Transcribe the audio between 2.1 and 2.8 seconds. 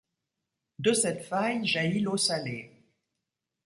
salée.